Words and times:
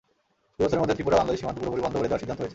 দুই 0.57 0.63
বছরের 0.65 0.81
মধ্যে 0.81 0.95
ত্রিপুরা-বাংলাদেশ 0.97 1.39
সীমান্ত 1.41 1.57
পুরোপুরি 1.61 1.83
বন্ধ 1.85 1.95
করে 1.97 2.07
দেওয়ার 2.09 2.21
সিদ্ধান্ত 2.23 2.41
হয়েছে। 2.41 2.49